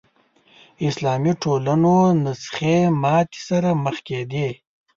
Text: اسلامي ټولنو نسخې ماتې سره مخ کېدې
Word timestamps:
اسلامي 0.87 1.33
ټولنو 1.43 1.93
نسخې 2.23 2.77
ماتې 3.01 3.39
سره 3.49 3.69
مخ 3.83 3.97
کېدې 4.07 4.49